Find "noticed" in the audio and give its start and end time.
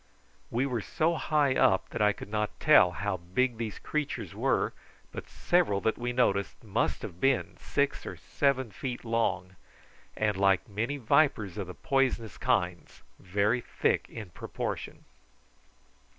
6.11-6.63